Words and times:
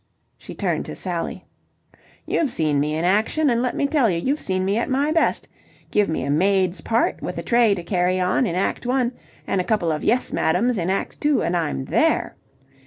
She 0.39 0.55
turned 0.55 0.85
to 0.87 0.95
Sally. 0.95 1.45
"You've 2.25 2.49
seen 2.49 2.79
me 2.79 2.95
in 2.97 3.05
action, 3.05 3.51
and 3.51 3.61
let 3.61 3.75
me 3.75 3.85
tell 3.85 4.09
you 4.09 4.17
you've 4.17 4.41
seen 4.41 4.65
me 4.65 4.75
at 4.79 4.89
my 4.89 5.11
best. 5.11 5.47
Give 5.91 6.09
me 6.09 6.23
a 6.23 6.31
maid's 6.31 6.81
part, 6.81 7.21
with 7.21 7.37
a 7.37 7.43
tray 7.43 7.75
to 7.75 7.83
carry 7.83 8.19
on 8.19 8.47
in 8.47 8.55
act 8.55 8.87
one 8.87 9.11
and 9.45 9.61
a 9.61 9.63
couple 9.63 9.91
of 9.91 10.03
'Yes, 10.03 10.33
madam's' 10.33 10.79
in 10.79 10.89
act 10.89 11.21
two, 11.21 11.43
and 11.43 11.55
I'm 11.55 11.85
there! 11.85 12.35